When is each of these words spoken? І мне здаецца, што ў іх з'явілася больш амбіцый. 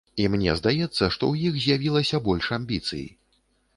І 0.21 0.23
мне 0.35 0.55
здаецца, 0.61 0.95
што 1.15 1.23
ў 1.29 1.51
іх 1.51 1.59
з'явілася 1.65 2.23
больш 2.29 2.45
амбіцый. 2.61 3.05